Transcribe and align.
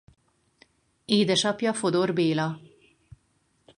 Édesapja 1.05 1.73
Fodor 1.73 2.13
Béla. 2.17 2.49